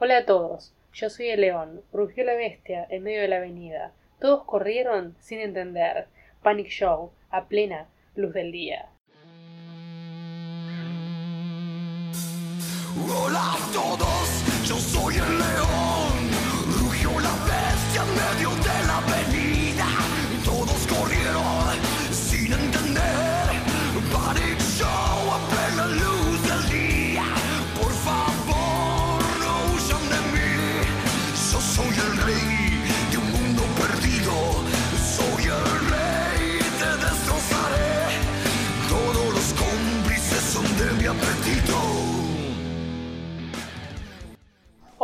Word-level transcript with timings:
Hola 0.00 0.18
a 0.18 0.26
todos, 0.26 0.72
yo 0.92 1.10
soy 1.10 1.30
el 1.30 1.40
león, 1.40 1.82
rugió 1.92 2.22
la 2.22 2.34
bestia 2.34 2.86
en 2.88 3.02
medio 3.02 3.20
de 3.20 3.26
la 3.26 3.38
avenida. 3.38 3.90
Todos 4.20 4.44
corrieron 4.44 5.16
sin 5.18 5.40
entender. 5.40 6.06
Panic 6.40 6.68
Show, 6.68 7.10
a 7.30 7.46
plena 7.48 7.88
luz 8.14 8.32
del 8.32 8.52
día. 8.52 8.90
Hola 13.10 13.54
a 13.54 13.72
todos, 13.72 14.68
yo 14.68 14.76
soy 14.76 15.16
el 15.16 15.36
león. 15.36 16.30
Rugió 16.78 17.18
la 17.18 17.32
bestia 17.32 18.04
en 18.04 18.14
medio 18.14 18.50
de 18.50 18.57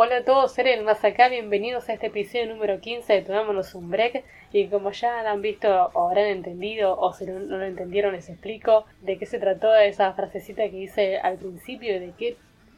Hola 0.04 0.18
a 0.18 0.24
todos, 0.26 0.52
seres 0.52 0.82
más 0.82 1.02
acá, 1.02 1.30
bienvenidos 1.30 1.88
a 1.88 1.94
este 1.94 2.08
episodio 2.08 2.44
número 2.44 2.78
15 2.78 3.10
de 3.10 3.22
Tomémonos 3.22 3.74
un 3.74 3.90
Break. 3.90 4.22
Y 4.52 4.66
como 4.68 4.90
ya 4.90 5.20
han 5.20 5.40
visto 5.40 5.66
o 5.94 6.08
habrán 6.10 6.26
entendido, 6.26 6.94
o 7.00 7.14
si 7.14 7.24
no, 7.24 7.38
no 7.38 7.56
lo 7.56 7.64
entendieron, 7.64 8.12
les 8.12 8.28
explico 8.28 8.84
de 9.00 9.16
qué 9.16 9.24
se 9.24 9.38
trató 9.38 9.74
esa 9.74 10.12
frasecita 10.12 10.68
que 10.68 10.76
hice 10.76 11.16
al 11.16 11.38
principio 11.38 11.96
y 11.96 12.00
de 12.00 12.12
qué 12.18 12.36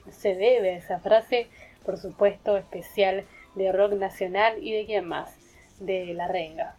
se 0.09 0.37
debe 0.37 0.77
esa 0.77 1.01
frase, 1.01 1.49
por 1.85 1.99
supuesto, 1.99 2.57
especial 2.57 3.25
de 3.57 3.73
rock 3.73 3.95
nacional 3.95 4.63
y 4.63 4.73
de 4.73 4.87
quién 4.87 5.09
más, 5.09 5.37
de 5.81 6.15
La 6.15 6.29
Renga. 6.29 6.77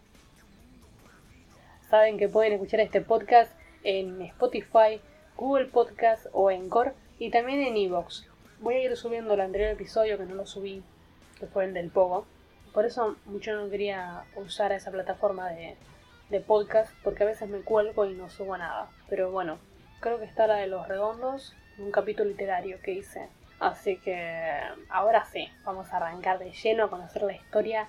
Saben 1.90 2.16
que 2.16 2.30
pueden 2.30 2.54
escuchar 2.54 2.80
este 2.80 3.02
podcast 3.02 3.52
en 3.84 4.22
Spotify, 4.22 4.98
Google 5.36 5.66
Podcast 5.66 6.24
o 6.32 6.50
Encore 6.50 6.92
y 7.18 7.28
también 7.28 7.60
en 7.60 7.76
Evox. 7.76 8.26
Voy 8.60 8.74
a 8.74 8.84
ir 8.86 8.96
subiendo 8.96 9.34
el 9.34 9.40
anterior 9.40 9.70
episodio 9.70 10.18
que 10.18 10.24
no 10.24 10.34
lo 10.34 10.44
subí, 10.44 10.82
que 11.38 11.46
fue 11.46 11.64
el 11.64 11.74
del 11.74 11.90
Pogo. 11.90 12.26
Por 12.74 12.86
eso 12.86 13.16
mucho 13.24 13.54
no 13.54 13.70
quería 13.70 14.24
usar 14.34 14.72
esa 14.72 14.90
plataforma 14.90 15.48
de, 15.50 15.76
de 16.28 16.40
podcast, 16.40 16.92
porque 17.04 17.22
a 17.22 17.26
veces 17.26 17.48
me 17.48 17.60
cuelgo 17.60 18.04
y 18.04 18.14
no 18.14 18.28
subo 18.28 18.58
nada. 18.58 18.90
Pero 19.08 19.30
bueno, 19.30 19.60
creo 20.00 20.18
que 20.18 20.24
está 20.24 20.48
la 20.48 20.56
de 20.56 20.66
los 20.66 20.88
redondos, 20.88 21.54
un 21.78 21.92
capítulo 21.92 22.30
literario 22.30 22.80
que 22.82 22.94
hice. 22.94 23.28
Así 23.60 23.96
que 23.98 24.60
ahora 24.88 25.24
sí, 25.24 25.48
vamos 25.64 25.92
a 25.92 25.98
arrancar 25.98 26.40
de 26.40 26.50
lleno 26.50 26.84
a 26.84 26.90
conocer 26.90 27.22
la 27.22 27.34
historia 27.34 27.88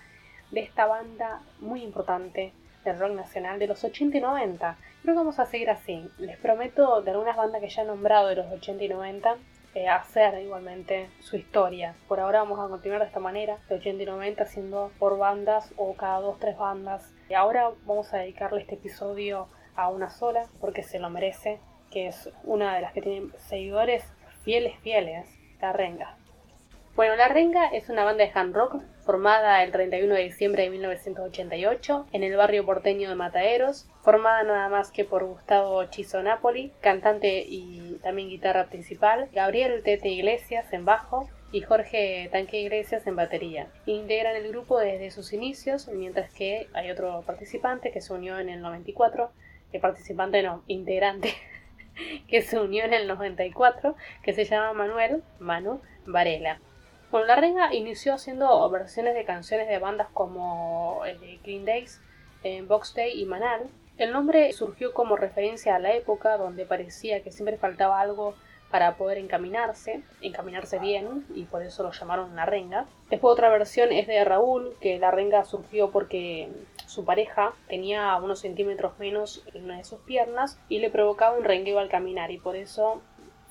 de 0.51 0.61
esta 0.61 0.85
banda 0.85 1.41
muy 1.59 1.81
importante 1.81 2.53
del 2.85 2.99
rock 2.99 3.13
nacional 3.13 3.57
de 3.57 3.65
los 3.65 3.83
80 3.83 4.17
y 4.17 4.21
90. 4.21 4.77
Creo 5.01 5.15
que 5.15 5.17
vamos 5.17 5.39
a 5.39 5.47
seguir 5.47 5.71
así. 5.71 6.07
Les 6.19 6.37
prometo 6.37 7.01
de 7.01 7.09
algunas 7.09 7.37
bandas 7.37 7.59
que 7.59 7.69
ya 7.69 7.81
he 7.81 7.85
nombrado 7.85 8.27
de 8.27 8.35
los 8.35 8.51
80 8.51 8.83
y 8.83 8.89
90 8.89 9.37
eh, 9.75 9.87
hacer 9.87 10.41
igualmente 10.41 11.09
su 11.19 11.37
historia. 11.37 11.95
Por 12.07 12.19
ahora 12.19 12.39
vamos 12.39 12.59
a 12.59 12.69
continuar 12.69 13.01
de 13.01 13.07
esta 13.07 13.19
manera, 13.19 13.57
de 13.69 13.75
80 13.75 14.03
y 14.03 14.05
90, 14.05 14.43
haciendo 14.43 14.91
por 14.99 15.17
bandas 15.17 15.73
o 15.77 15.93
cada 15.95 16.19
dos, 16.19 16.39
tres 16.39 16.57
bandas. 16.57 17.13
Y 17.29 17.33
ahora 17.33 17.71
vamos 17.85 18.13
a 18.13 18.17
dedicarle 18.17 18.61
este 18.61 18.75
episodio 18.75 19.47
a 19.75 19.89
una 19.89 20.09
sola, 20.09 20.47
porque 20.59 20.83
se 20.83 20.99
lo 20.99 21.09
merece, 21.09 21.59
que 21.91 22.07
es 22.07 22.29
una 22.43 22.75
de 22.75 22.81
las 22.81 22.93
que 22.93 23.01
tienen 23.01 23.31
seguidores 23.37 24.03
fieles, 24.43 24.77
fieles, 24.79 25.27
La 25.61 25.73
Renga. 25.73 26.18
Bueno, 27.00 27.16
La 27.16 27.30
Renga 27.30 27.67
es 27.67 27.88
una 27.88 28.03
banda 28.03 28.25
de 28.25 28.31
hand 28.33 28.53
rock 28.53 28.81
formada 29.05 29.64
el 29.64 29.72
31 29.72 30.16
de 30.16 30.23
diciembre 30.23 30.64
de 30.64 30.69
1988 30.69 32.08
en 32.11 32.23
el 32.23 32.36
barrio 32.36 32.66
porteño 32.66 33.08
de 33.08 33.16
Mataderos, 33.16 33.88
formada 34.02 34.44
nada 34.44 34.67
más 34.67 34.92
que 34.92 35.05
por 35.05 35.23
Gustavo 35.23 35.82
Chizo 35.86 36.21
Napoli, 36.21 36.73
cantante 36.82 37.45
y 37.48 38.02
también 38.04 38.27
guitarra 38.27 38.65
principal, 38.65 39.30
Gabriel 39.32 39.82
Tete 39.82 40.09
Iglesias 40.09 40.73
en 40.73 40.83
bajo 40.83 41.30
y 41.54 41.61
Jorge 41.61 42.27
Tanque 42.33 42.59
Iglesias 42.59 43.08
en 43.08 43.15
batería. 43.15 43.70
Integran 43.86 44.36
el 44.36 44.49
grupo 44.49 44.77
desde 44.77 45.09
sus 45.11 45.32
inicios, 45.32 45.88
mientras 45.88 46.33
que 46.33 46.67
hay 46.73 46.92
otro 46.92 47.23
participante 47.26 47.92
que 47.92 48.02
se 48.02 48.11
unió 48.11 48.39
en 48.39 48.49
el 48.49 48.59
94, 48.59 49.32
el 49.71 49.80
participante 49.80 50.43
no, 50.43 50.64
integrante, 50.67 51.33
que 52.27 52.42
se 52.42 52.59
unió 52.59 52.83
en 52.83 52.93
el 52.93 53.08
94, 53.08 53.95
que 54.21 54.33
se 54.33 54.43
llama 54.43 54.73
Manuel 54.73 55.23
Manu 55.39 55.80
Varela. 56.05 56.59
La 57.11 57.36
Renga 57.36 57.73
inició 57.73 58.14
haciendo 58.14 58.70
versiones 58.70 59.15
de 59.15 59.25
canciones 59.25 59.67
de 59.67 59.80
bandas 59.80 60.08
como 60.14 61.02
eh, 61.05 61.39
Green 61.43 61.65
Days, 61.65 62.02
eh, 62.43 62.61
Box 62.61 62.93
Day 62.93 63.20
y 63.20 63.25
Manal. 63.25 63.67
El 63.97 64.14
nombre 64.14 64.52
surgió 64.53 64.93
como 64.93 65.15
referencia 65.15 65.75
a 65.75 65.80
la 65.80 65.93
época 65.93 66.37
donde 66.37 66.65
parecía 66.65 67.21
que 67.23 67.31
siempre 67.31 67.58
faltaba 67.58 67.99
algo 67.99 68.36
para 68.70 68.95
poder 68.95 69.17
encaminarse, 69.17 70.03
encaminarse 70.21 70.77
bien, 70.77 71.25
y 71.33 71.45
por 71.45 71.64
eso 71.64 71.81
lo 71.83 71.92
llamaron 71.92 72.36
La 72.36 72.45
Renga. 72.45 72.86
Después 73.09 73.33
otra 73.33 73.49
versión 73.49 73.91
es 73.91 74.08
de 74.08 74.23
Raúl, 74.23 74.76
que 74.80 74.99
La 74.99 75.11
Renga 75.11 75.43
surgió 75.43 75.89
porque 75.89 76.49
su 76.86 77.05
pareja 77.05 77.53
tenía 77.67 78.15
unos 78.17 78.39
centímetros 78.39 78.97
menos 78.99 79.43
en 79.53 79.65
una 79.65 79.77
de 79.77 79.83
sus 79.83 79.99
piernas 80.02 80.59
y 80.70 80.80
le 80.80 80.89
provocaba 80.89 81.37
un 81.37 81.43
rengueo 81.43 81.80
al 81.80 81.89
caminar 81.89 82.31
y 82.31 82.37
por 82.37 82.55
eso 82.55 83.02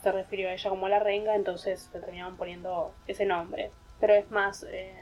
se 0.02 0.12
refirió 0.12 0.48
a 0.48 0.52
ella 0.52 0.70
como 0.70 0.88
la 0.88 0.98
renga, 0.98 1.34
entonces 1.34 1.90
le 1.92 2.00
terminaban 2.00 2.36
poniendo 2.36 2.92
ese 3.06 3.26
nombre. 3.26 3.70
Pero 4.00 4.14
es 4.14 4.30
más 4.30 4.64
eh, 4.70 4.94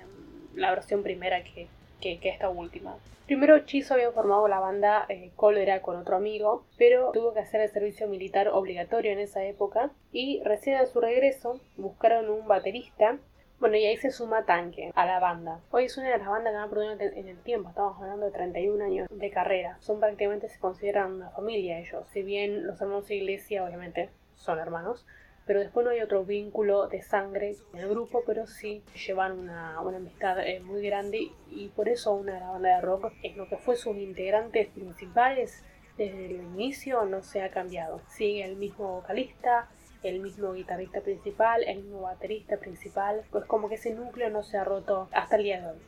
la 0.55 0.71
versión 0.71 1.03
primera 1.03 1.43
que, 1.45 1.69
que, 2.01 2.19
esta 2.29 2.49
última. 2.49 2.97
Primero 3.27 3.59
Chizo 3.61 3.95
había 3.95 4.13
formado 4.13 4.47
la 4.49 4.61
banda 4.61 5.05
eh, 5.09 5.31
Cólera 5.35 5.83
con 5.83 5.97
otro 5.97 6.17
amigo, 6.17 6.65
pero 6.79 7.11
tuvo 7.13 7.35
que 7.35 7.41
hacer 7.41 7.61
el 7.61 7.71
servicio 7.71 8.07
militar 8.07 8.49
obligatorio 8.49 9.11
en 9.11 9.19
esa 9.19 9.45
época 9.45 9.91
y 10.13 10.41
recién 10.45 10.77
a 10.77 10.87
su 10.87 11.01
regreso 11.01 11.61
buscaron 11.77 12.31
un 12.31 12.47
baterista 12.47 13.19
bueno, 13.59 13.77
y 13.77 13.87
ahí 13.87 13.97
se 13.97 14.11
suma 14.11 14.45
Tanque 14.45 14.93
a 14.95 15.07
la 15.07 15.19
banda. 15.19 15.61
Hoy 15.71 15.85
es 15.85 15.97
una 15.97 16.11
de 16.11 16.19
las 16.19 16.29
bandas 16.29 16.53
que 16.53 16.59
han 16.59 16.69
producido 16.69 17.11
en 17.15 17.29
el 17.29 17.39
tiempo, 17.39 17.71
estamos 17.71 17.97
hablando 17.99 18.27
de 18.27 18.33
31 18.33 18.85
años 18.85 19.09
de 19.11 19.31
carrera. 19.31 19.79
Son 19.81 19.99
prácticamente, 19.99 20.51
se 20.51 20.59
consideran 20.59 21.15
una 21.15 21.31
familia 21.31 21.79
ellos. 21.79 22.05
Si 22.13 22.23
bien 22.23 22.67
los 22.67 22.79
hermanos 22.83 23.09
de 23.09 23.15
iglesia, 23.15 23.65
obviamente, 23.65 24.11
son 24.37 24.59
hermanos, 24.59 25.07
pero 25.47 25.61
después 25.61 25.85
no 25.85 25.93
hay 25.93 26.01
otro 26.01 26.25
vínculo 26.25 26.89
de 26.89 27.03
sangre 27.03 27.57
en 27.73 27.81
el 27.81 27.89
grupo, 27.89 28.23
pero 28.27 28.47
sí 28.47 28.83
llevan 29.07 29.39
una, 29.39 29.81
una 29.81 29.99
amistad 29.99 30.39
eh, 30.47 30.61
muy 30.61 30.85
grande 30.87 31.31
y 31.51 31.69
por 31.69 31.89
eso 31.89 32.15
una 32.15 32.35
de 32.35 32.41
las 32.41 32.51
bandas 32.51 32.81
de 32.81 32.87
rock 32.87 33.13
es 33.23 33.37
lo 33.37 33.49
que 33.49 33.57
fue 33.57 33.77
sus 33.77 33.97
integrantes 33.97 34.69
principales 34.69 35.63
desde 35.97 36.27
el 36.27 36.33
inicio 36.33 37.05
no 37.05 37.23
se 37.23 37.43
ha 37.43 37.51
cambiado. 37.51 38.01
Sigue 38.09 38.45
el 38.45 38.57
mismo 38.57 38.97
vocalista, 38.97 39.69
el 40.03 40.21
mismo 40.21 40.53
guitarrista 40.53 41.01
principal, 41.01 41.63
el 41.65 41.83
mismo 41.83 42.03
baterista 42.03 42.59
principal, 42.59 43.23
pues 43.31 43.45
como 43.47 43.69
que 43.69 43.77
ese 43.77 43.95
núcleo 43.95 44.31
no 44.31 44.43
se 44.43 44.59
ha 44.59 44.65
roto 44.65 45.09
hasta 45.13 45.37
el 45.37 45.45
día 45.45 45.61
de 45.61 45.69
hoy. 45.69 45.79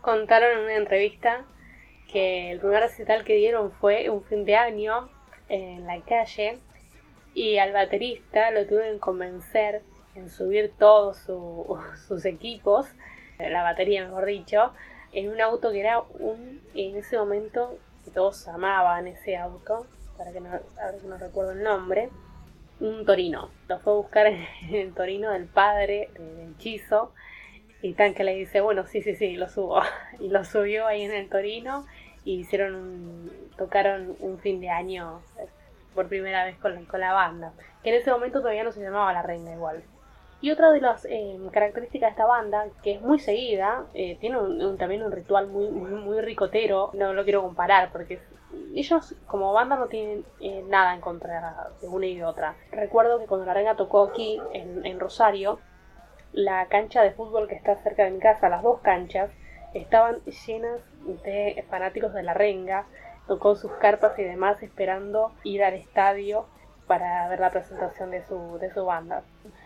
Contaron 0.00 0.58
en 0.58 0.64
una 0.64 0.76
entrevista 0.76 1.44
que 2.12 2.52
el 2.52 2.60
primer 2.60 2.80
recital 2.80 3.24
que 3.24 3.34
dieron 3.34 3.72
fue 3.72 4.10
un 4.10 4.22
fin 4.24 4.44
de 4.44 4.56
año 4.56 5.08
en 5.48 5.86
la 5.86 6.00
calle 6.02 6.58
y 7.38 7.58
al 7.58 7.72
baterista 7.72 8.50
lo 8.50 8.66
tuve 8.66 8.92
que 8.92 8.98
convencer 8.98 9.82
en 10.16 10.28
subir 10.28 10.72
todos 10.76 11.18
su, 11.18 11.78
sus 12.08 12.24
equipos, 12.24 12.88
la 13.38 13.62
batería 13.62 14.04
mejor 14.04 14.26
dicho, 14.26 14.72
en 15.12 15.30
un 15.30 15.40
auto 15.40 15.70
que 15.70 15.80
era 15.80 16.00
un, 16.00 16.60
en 16.74 16.96
ese 16.96 17.16
momento, 17.16 17.78
que 18.04 18.10
todos 18.10 18.48
amaban 18.48 19.06
ese 19.06 19.36
auto, 19.36 19.86
para 20.16 20.32
que 20.32 20.40
no, 20.40 20.50
no 21.04 21.16
recuerdo 21.16 21.52
el 21.52 21.62
nombre, 21.62 22.10
un 22.80 23.06
Torino. 23.06 23.50
Lo 23.68 23.78
fue 23.78 23.92
a 23.92 23.96
buscar 23.96 24.26
en 24.26 24.44
el 24.74 24.92
Torino 24.92 25.30
del 25.30 25.46
padre 25.46 26.10
del 26.14 26.54
hechizo. 26.54 27.12
Y 27.82 27.92
Tanque 27.92 28.24
le 28.24 28.34
dice, 28.34 28.60
bueno, 28.60 28.84
sí, 28.86 29.00
sí, 29.02 29.14
sí, 29.14 29.36
lo 29.36 29.48
subo. 29.48 29.80
Y 30.18 30.28
lo 30.28 30.44
subió 30.44 30.88
ahí 30.88 31.02
en 31.02 31.12
el 31.12 31.28
Torino 31.28 31.86
y 32.24 32.40
hicieron 32.40 32.74
un, 32.74 33.30
tocaron 33.56 34.16
un 34.18 34.40
fin 34.40 34.60
de 34.60 34.70
año 34.70 35.22
por 35.98 36.06
primera 36.06 36.44
vez 36.44 36.56
con 36.58 36.76
la, 36.76 36.80
con 36.82 37.00
la 37.00 37.12
banda. 37.12 37.52
Que 37.82 37.90
en 37.90 37.96
ese 37.96 38.12
momento 38.12 38.38
todavía 38.38 38.62
no 38.62 38.70
se 38.70 38.80
llamaba 38.80 39.12
La 39.12 39.22
Reina 39.22 39.52
igual. 39.52 39.82
Y 40.40 40.52
otra 40.52 40.70
de 40.70 40.80
las 40.80 41.04
eh, 41.06 41.36
características 41.50 42.10
de 42.10 42.10
esta 42.12 42.24
banda, 42.24 42.66
que 42.84 42.92
es 42.92 43.02
muy 43.02 43.18
seguida, 43.18 43.84
eh, 43.94 44.16
tiene 44.20 44.38
un, 44.38 44.62
un, 44.62 44.78
también 44.78 45.02
un 45.02 45.10
ritual 45.10 45.48
muy, 45.48 45.68
muy, 45.68 45.90
muy, 45.90 46.20
ricotero, 46.20 46.90
no 46.94 47.14
lo 47.14 47.24
quiero 47.24 47.42
comparar 47.42 47.90
porque 47.90 48.20
ellos 48.76 49.16
como 49.26 49.52
banda 49.52 49.74
no 49.74 49.88
tienen 49.88 50.24
eh, 50.40 50.62
nada 50.68 50.94
en 50.94 51.00
contra 51.00 51.70
de 51.80 51.88
una 51.88 52.06
y 52.06 52.16
de 52.16 52.24
otra. 52.24 52.54
Recuerdo 52.70 53.18
que 53.18 53.26
cuando 53.26 53.46
La 53.46 53.54
Renga 53.54 53.74
tocó 53.74 54.04
aquí 54.04 54.40
en, 54.52 54.86
en 54.86 55.00
Rosario, 55.00 55.58
la 56.30 56.66
cancha 56.66 57.02
de 57.02 57.10
fútbol 57.10 57.48
que 57.48 57.56
está 57.56 57.74
cerca 57.82 58.04
de 58.04 58.12
mi 58.12 58.20
casa, 58.20 58.48
las 58.48 58.62
dos 58.62 58.78
canchas, 58.82 59.32
estaban 59.74 60.20
llenas 60.46 60.80
de 61.24 61.64
fanáticos 61.68 62.14
de 62.14 62.22
La 62.22 62.34
Renga, 62.34 62.86
con 63.38 63.56
sus 63.56 63.72
carpas 63.72 64.18
y 64.18 64.22
demás 64.22 64.62
esperando 64.62 65.32
ir 65.44 65.62
al 65.62 65.74
estadio 65.74 66.46
para 66.86 67.28
ver 67.28 67.40
la 67.40 67.50
presentación 67.50 68.10
de 68.10 68.24
su, 68.24 68.58
de 68.58 68.72
su 68.72 68.84
banda. 68.84 69.22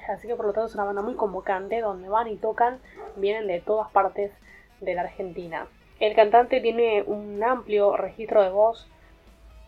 Así 0.09 0.27
que 0.27 0.35
por 0.35 0.47
lo 0.47 0.53
tanto 0.53 0.67
es 0.67 0.75
una 0.75 0.85
banda 0.85 1.03
muy 1.03 1.15
convocante, 1.15 1.81
donde 1.81 2.09
van 2.09 2.27
y 2.27 2.37
tocan, 2.37 2.81
vienen 3.17 3.47
de 3.47 3.61
todas 3.61 3.91
partes 3.93 4.33
de 4.81 4.95
la 4.95 5.03
Argentina. 5.03 5.69
El 6.01 6.17
cantante 6.17 6.61
tiene 6.61 7.05
un 7.07 7.43
amplio 7.45 7.97
registro 7.97 8.43
de 8.43 8.51
voz, 8.51 8.89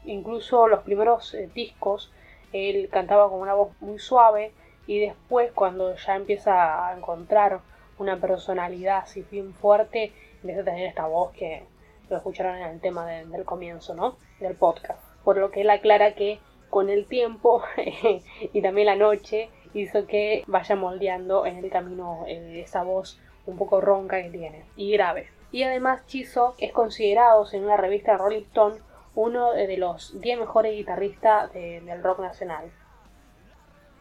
incluso 0.04 0.66
los 0.66 0.82
primeros 0.82 1.32
eh, 1.34 1.48
discos 1.54 2.12
él 2.54 2.88
cantaba 2.90 3.28
con 3.28 3.40
una 3.40 3.54
voz 3.54 3.70
muy 3.80 3.98
suave 3.98 4.52
y 4.86 5.00
después 5.00 5.50
cuando 5.52 5.96
ya 5.96 6.14
empieza 6.14 6.88
a 6.88 6.96
encontrar 6.96 7.60
una 7.98 8.20
personalidad 8.20 8.98
así 8.98 9.26
bien 9.28 9.52
fuerte, 9.54 10.12
empieza 10.36 10.60
a 10.60 10.64
tener 10.64 10.86
esta 10.86 11.06
voz 11.06 11.32
que 11.32 11.64
lo 12.08 12.16
escucharon 12.16 12.56
en 12.56 12.68
el 12.68 12.80
tema 12.80 13.06
del 13.06 13.44
comienzo, 13.44 13.94
¿no? 13.94 14.16
Del 14.40 14.54
podcast. 14.54 15.02
Por 15.24 15.38
lo 15.38 15.50
que 15.50 15.62
él 15.62 15.70
aclara 15.70 16.14
que 16.14 16.40
con 16.70 16.90
el 16.90 17.06
tiempo 17.06 17.62
y 18.52 18.62
también 18.62 18.86
la 18.86 18.96
noche 18.96 19.50
hizo 19.74 20.06
que 20.06 20.44
vaya 20.46 20.76
moldeando 20.76 21.46
en 21.46 21.58
el 21.58 21.70
camino 21.70 22.24
eh, 22.26 22.62
esa 22.64 22.82
voz 22.82 23.20
un 23.46 23.56
poco 23.56 23.80
ronca 23.80 24.22
que 24.22 24.30
tiene 24.30 24.64
y 24.76 24.92
grave. 24.92 25.28
Y 25.52 25.62
además 25.62 26.06
Chizo 26.06 26.54
es 26.58 26.72
considerado 26.72 27.46
en 27.52 27.64
una 27.64 27.76
revista 27.76 28.16
Rolling 28.16 28.42
Stone 28.42 28.76
uno 29.14 29.52
de 29.52 29.76
los 29.76 30.20
10 30.20 30.40
mejores 30.40 30.72
guitarristas 30.72 31.52
del 31.52 32.02
rock 32.02 32.18
nacional. 32.18 32.72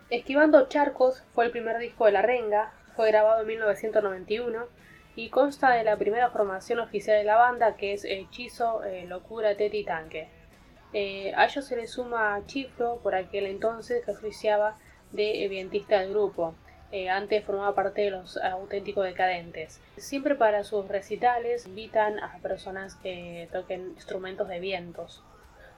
Esquivando 0.09 0.67
Charcos 0.67 1.23
fue 1.33 1.45
el 1.45 1.51
primer 1.51 1.77
disco 1.77 2.05
de 2.05 2.11
La 2.11 2.23
Renga, 2.23 2.73
fue 2.95 3.09
grabado 3.09 3.41
en 3.41 3.47
1991 3.47 4.65
y 5.15 5.29
consta 5.29 5.71
de 5.71 5.83
la 5.83 5.97
primera 5.97 6.29
formación 6.29 6.79
oficial 6.79 7.17
de 7.17 7.23
la 7.23 7.35
banda 7.35 7.75
que 7.75 7.93
es 7.93 8.03
Hechizo, 8.03 8.83
eh, 8.83 9.05
Locura, 9.07 9.55
Teti 9.55 9.79
y 9.79 9.83
Tanque. 9.83 10.27
Eh, 10.93 11.33
a 11.35 11.45
ellos 11.45 11.65
se 11.65 11.75
le 11.75 11.87
suma 11.87 12.41
Chifro 12.45 12.99
por 13.01 13.15
aquel 13.15 13.47
entonces 13.47 14.03
que 14.05 14.11
oficiaba 14.11 14.77
de 15.11 15.43
evientista 15.43 15.99
del 15.99 16.11
grupo. 16.11 16.55
Eh, 16.91 17.09
antes 17.09 17.43
formaba 17.43 17.73
parte 17.73 18.01
de 18.01 18.11
los 18.11 18.37
auténticos 18.37 19.03
decadentes. 19.05 19.81
Siempre 19.97 20.35
para 20.35 20.63
sus 20.63 20.87
recitales 20.87 21.65
invitan 21.65 22.19
a 22.19 22.37
personas 22.39 22.95
que 22.95 23.49
toquen 23.51 23.93
instrumentos 23.95 24.47
de 24.47 24.59
vientos. 24.59 25.23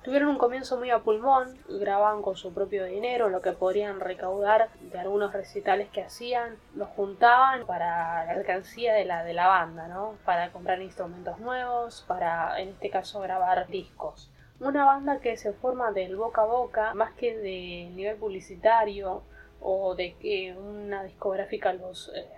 Tuvieron 0.06 0.30
un 0.30 0.38
comienzo 0.38 0.78
muy 0.78 0.92
a 0.92 1.00
pulmón, 1.00 1.57
grababan 1.68 2.22
con 2.22 2.36
su 2.36 2.54
propio 2.54 2.86
dinero 2.86 3.28
lo 3.30 3.42
que 3.42 3.54
podrían 3.54 4.00
recaudar 4.00 4.69
de 4.80 5.00
algunos 5.00 5.34
recitales 5.34 5.90
que 5.90 6.04
hacían, 6.04 6.57
los 6.75 6.90
juntaban 6.90 7.66
para 7.66 8.24
la 8.24 8.34
alcancía 8.34 8.94
de 8.94 9.04
la, 9.04 9.24
de 9.24 9.34
la 9.34 9.48
banda, 9.48 9.88
¿no? 9.88 10.13
Para 10.24 10.52
comprar 10.52 10.80
instrumentos 10.80 11.40
nuevos, 11.40 12.06
para 12.07 12.62
en 12.62 12.69
este 12.69 12.92
caso 12.92 13.19
grabar 13.19 13.68
discos. 13.68 14.31
Una 14.60 14.86
banda 14.86 15.22
que 15.22 15.38
se 15.38 15.54
forma 15.54 15.92
del 15.92 16.16
boca 16.18 16.44
a 16.44 16.46
boca, 16.46 16.94
más 16.94 17.13
que 17.13 17.36
de 17.36 17.90
nivel 17.96 18.18
publicitario, 18.18 19.24
o 19.60 19.96
de 19.96 20.13
que 20.18 20.56
una 20.56 21.04
discográfica 21.04 21.74
los, 21.74 22.12
eh, 22.13 22.30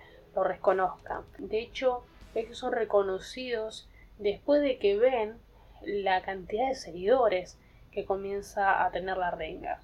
reconozca. 0.41 1.23
De 1.37 1.59
hecho, 1.59 2.05
ellos 2.33 2.57
son 2.57 2.71
reconocidos 2.71 3.89
después 4.19 4.61
de 4.61 4.79
que 4.79 4.97
ven 4.97 5.37
la 5.83 6.21
cantidad 6.21 6.67
de 6.67 6.75
seguidores 6.75 7.57
que 7.91 8.05
comienza 8.05 8.85
a 8.85 8.91
tener 8.91 9.17
la 9.17 9.31
renga. 9.31 9.81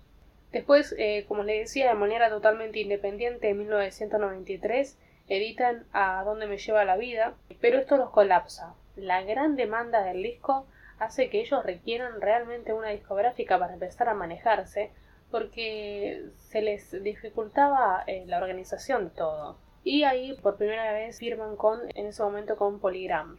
Después, 0.52 0.94
eh, 1.00 1.26
como 1.28 1.44
les 1.44 1.62
decía, 1.62 1.90
de 1.90 1.96
manera 1.96 2.30
totalmente 2.30 2.80
independiente, 2.80 3.50
en 3.50 3.58
1993 3.58 4.98
editan 5.28 5.86
A 5.94 6.24
Dónde 6.24 6.46
me 6.46 6.58
lleva 6.58 6.86
la 6.86 6.96
vida, 6.96 7.34
pero 7.60 7.80
esto 7.80 7.98
los 7.98 8.12
colapsa. 8.12 8.76
La 8.96 9.24
gran 9.24 9.56
demanda 9.56 10.04
del 10.04 10.22
disco 10.22 10.68
hace 11.00 11.30
que 11.30 11.42
ellos 11.42 11.66
requieran 11.66 12.22
realmente 12.22 12.74
una 12.74 12.90
discográfica 12.90 13.58
para 13.58 13.74
empezar 13.74 14.10
a 14.10 14.14
manejarse, 14.14 14.92
porque 15.32 16.26
se 16.38 16.62
les 16.62 17.04
dificultaba 17.04 18.04
eh, 18.06 18.24
la 18.28 18.38
organización 18.38 19.06
de 19.06 19.16
todo. 19.16 19.58
Y 19.84 20.04
ahí 20.04 20.38
por 20.42 20.58
primera 20.58 20.94
vez 20.94 21.18
firman 21.18 21.56
con, 21.56 21.80
en 21.96 22.06
ese 22.06 22.22
momento 22.22 22.56
con 22.56 22.80
Polygram. 22.80 23.38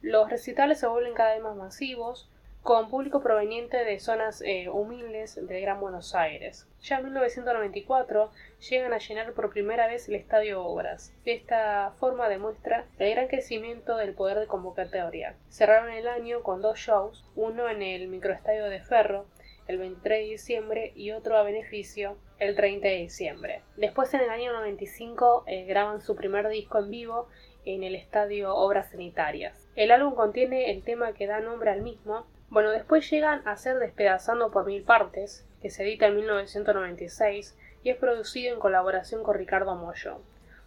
Los 0.00 0.30
recitales 0.30 0.78
se 0.78 0.86
vuelven 0.86 1.14
cada 1.14 1.34
vez 1.34 1.42
más 1.42 1.56
masivos, 1.56 2.30
con 2.62 2.90
público 2.90 3.20
proveniente 3.20 3.84
de 3.84 3.98
zonas 3.98 4.42
eh, 4.44 4.68
humildes 4.68 5.34
del 5.34 5.60
Gran 5.60 5.80
Buenos 5.80 6.14
Aires. 6.14 6.68
Ya 6.82 6.98
en 6.98 7.04
1994 7.04 8.30
llegan 8.68 8.92
a 8.92 8.98
llenar 8.98 9.32
por 9.32 9.50
primera 9.50 9.86
vez 9.86 10.08
el 10.08 10.14
Estadio 10.14 10.62
Obras. 10.62 11.12
Esta 11.24 11.94
forma 11.98 12.28
demuestra 12.28 12.86
el 12.98 13.10
gran 13.10 13.26
crecimiento 13.26 13.96
del 13.96 14.14
poder 14.14 14.38
de 14.38 14.46
convocatoria. 14.46 15.34
Cerraron 15.48 15.90
el 15.90 16.06
año 16.06 16.42
con 16.42 16.62
dos 16.62 16.78
shows, 16.78 17.24
uno 17.34 17.68
en 17.68 17.82
el 17.82 18.06
microestadio 18.08 18.66
de 18.66 18.80
Ferro, 18.80 19.26
el 19.66 19.78
23 19.78 20.24
de 20.24 20.30
diciembre 20.30 20.92
y 20.94 21.10
otro 21.10 21.36
a 21.36 21.42
beneficio 21.42 22.16
el 22.38 22.54
30 22.54 22.86
de 22.86 22.96
diciembre. 22.96 23.62
Después 23.76 24.12
en 24.14 24.20
el 24.20 24.30
año 24.30 24.52
95 24.52 25.44
eh, 25.46 25.64
graban 25.64 26.00
su 26.00 26.14
primer 26.14 26.48
disco 26.48 26.78
en 26.78 26.90
vivo 26.90 27.28
en 27.64 27.82
el 27.82 27.94
estadio 27.94 28.54
Obras 28.54 28.90
Sanitarias. 28.90 29.67
El 29.78 29.92
álbum 29.92 30.16
contiene 30.16 30.72
el 30.72 30.82
tema 30.82 31.12
que 31.12 31.28
da 31.28 31.38
nombre 31.38 31.70
al 31.70 31.82
mismo. 31.82 32.26
Bueno, 32.50 32.72
después 32.72 33.08
llegan 33.08 33.46
a 33.46 33.56
ser 33.56 33.78
Despedazando 33.78 34.50
por 34.50 34.66
mil 34.66 34.82
partes, 34.82 35.46
que 35.62 35.70
se 35.70 35.84
edita 35.84 36.08
en 36.08 36.16
1996 36.16 37.56
y 37.84 37.90
es 37.90 37.96
producido 37.96 38.52
en 38.52 38.58
colaboración 38.58 39.22
con 39.22 39.36
Ricardo 39.36 39.76
Mollo. 39.76 40.18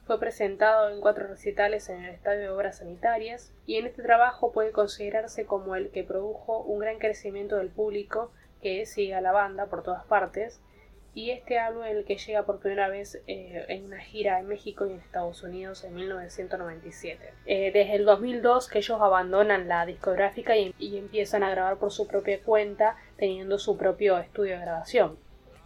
Fue 0.08 0.18
presentado 0.18 0.90
en 0.90 1.02
cuatro 1.02 1.28
recitales 1.28 1.90
en 1.90 2.06
el 2.06 2.16
Estadio 2.16 2.40
de 2.40 2.50
Obras 2.52 2.78
Sanitarias 2.78 3.52
y 3.66 3.76
en 3.76 3.88
este 3.88 4.02
trabajo 4.02 4.54
puede 4.54 4.72
considerarse 4.72 5.46
como 5.46 5.76
el 5.76 5.90
que 5.90 6.06
produjo 6.06 6.60
un 6.62 6.80
gran 6.80 6.98
crecimiento 6.98 7.58
del 7.58 7.68
público 7.68 8.32
que 8.62 8.86
sigue 8.86 9.14
a 9.14 9.20
la 9.20 9.34
banda 9.34 9.66
por 9.66 9.84
todas 9.84 10.06
partes 10.06 10.62
y 11.14 11.32
este 11.32 11.60
álbum 11.60 11.84
el 11.84 12.06
que 12.06 12.18
llega 12.18 12.44
por 12.44 12.60
primera 12.60 12.88
vez 12.88 13.22
eh, 13.28 13.66
en 13.68 13.86
una 13.86 14.00
gira 14.00 14.40
en 14.40 14.48
México 14.48 14.86
y 14.86 14.92
en 14.92 15.00
Estados 15.00 15.44
Unidos 15.44 15.84
en 15.84 15.96
1997. 15.96 17.34
Eh, 17.46 17.72
desde 17.74 17.96
el 17.96 18.06
2002 18.06 18.70
que 18.70 18.80
ellos 18.80 19.02
abandonan 19.02 19.68
la 19.68 19.86
discográfica 19.86 20.56
y, 20.56 20.74
y, 20.80 20.98
empiezan 20.98 21.44
a 21.44 21.50
grabar 21.50 21.78
por 21.78 21.92
su 21.92 22.08
propia 22.08 22.42
cuenta 22.42 22.96
teniendo 23.18 23.60
su 23.60 23.78
propio 23.78 24.18
estudio 24.20 24.54
de 24.54 24.62
grabación. 24.62 25.18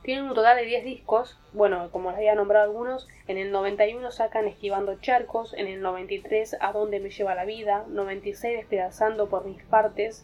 Tienen 0.02 0.26
un 0.26 0.36
total 0.36 0.58
de 0.58 0.66
10 0.66 0.84
discos, 0.84 1.40
bueno, 1.52 1.90
como 1.92 2.12
les 2.12 2.18
había 2.18 2.36
nombrado 2.36 2.66
algunos, 2.66 3.08
en 3.28 3.40
el 3.40 3.52
91 3.52 4.12
sacan 4.12 4.48
Esquivando 4.48 5.00
Charcos, 5.00 5.56
en 5.56 5.66
el 5.66 5.82
93 5.82 6.58
A 6.60 6.72
dónde 6.74 7.00
me 7.00 7.10
lleva 7.10 7.34
la 7.34 7.46
vida, 7.46 7.86
96 7.88 8.58
Despedazando 8.58 9.30
por 9.30 9.46
mis 9.46 9.64
partes, 9.64 10.24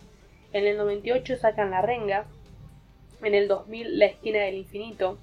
en 0.54 0.68
el 0.68 0.78
98 0.78 1.36
sacan 1.38 1.72
La 1.72 1.82
Renga, 1.82 2.26
en 3.24 3.36
el 3.36 3.48
2000 3.48 4.00
La 4.00 4.06
esquina 4.06 4.40
del 4.40 4.56
infinito, 4.56 5.18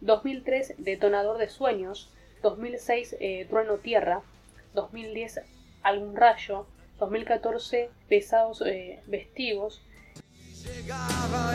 2003 0.00 0.74
Detonador 0.78 1.38
de 1.38 1.48
sueños, 1.48 2.10
2006 2.42 3.16
eh, 3.20 3.46
Trueno 3.48 3.76
Tierra, 3.78 4.22
2010 4.74 5.40
Algún 5.82 6.16
rayo, 6.16 6.66
2014 6.98 7.90
Pesados 8.08 8.62
eh, 8.66 9.00
vestigos. 9.06 9.82
Llegaba 10.64 11.54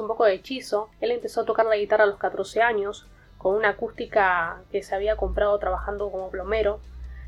Un 0.00 0.06
poco 0.06 0.24
de 0.24 0.34
hechizo. 0.34 0.88
Él 1.00 1.10
empezó 1.10 1.40
a 1.40 1.44
tocar 1.44 1.66
la 1.66 1.76
guitarra 1.76 2.04
a 2.04 2.06
los 2.06 2.18
14 2.18 2.62
años, 2.62 3.06
con 3.38 3.54
una 3.54 3.70
acústica 3.70 4.62
que 4.70 4.82
se 4.82 4.94
había 4.94 5.16
comprado 5.16 5.58
trabajando 5.58 6.10
como 6.10 6.30
plomero. 6.30 6.80